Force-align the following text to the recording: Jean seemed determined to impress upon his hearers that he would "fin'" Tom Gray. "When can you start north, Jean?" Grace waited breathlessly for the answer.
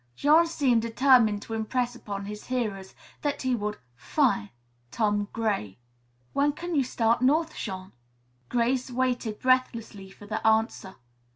Jean 0.15 0.47
seemed 0.47 0.81
determined 0.81 1.43
to 1.43 1.53
impress 1.53 1.93
upon 1.93 2.25
his 2.25 2.47
hearers 2.47 2.95
that 3.21 3.43
he 3.43 3.53
would 3.53 3.77
"fin'" 3.95 4.49
Tom 4.89 5.27
Gray. 5.31 5.77
"When 6.33 6.53
can 6.53 6.73
you 6.73 6.83
start 6.83 7.21
north, 7.21 7.55
Jean?" 7.55 7.91
Grace 8.49 8.89
waited 8.89 9.37
breathlessly 9.39 10.09
for 10.09 10.25
the 10.25 10.43
answer. 10.47 10.95